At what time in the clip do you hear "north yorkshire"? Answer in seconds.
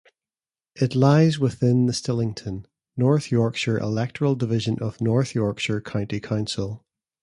2.97-3.77, 4.99-5.79